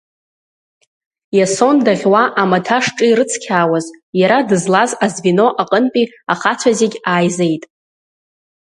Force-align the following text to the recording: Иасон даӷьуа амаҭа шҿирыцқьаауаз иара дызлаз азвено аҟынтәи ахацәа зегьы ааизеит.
Иасон 1.37 1.77
даӷьуа 1.85 2.23
амаҭа 2.41 2.77
шҿирыцқьаауаз 2.83 3.85
иара 4.19 4.37
дызлаз 4.49 4.91
азвено 5.05 5.47
аҟынтәи 5.61 6.05
ахацәа 6.31 6.71
зегьы 6.79 6.99
ааизеит. 7.11 7.63